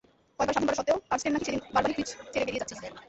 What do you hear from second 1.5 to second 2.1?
বারবারই ক্রিজ